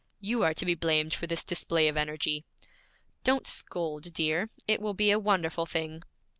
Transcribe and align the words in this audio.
You 0.19 0.41
are 0.41 0.55
to 0.55 0.65
be 0.65 0.73
blamed 0.73 1.13
for 1.13 1.27
this 1.27 1.43
display 1.43 1.87
of 1.87 1.95
energy.' 1.95 2.43
'Don't 3.23 3.45
scold, 3.45 4.11
dear. 4.13 4.49
It 4.67 4.81
will 4.81 4.95
be 4.95 5.11
a 5.11 5.19
wonderful 5.19 5.67
thing!' 5.67 6.01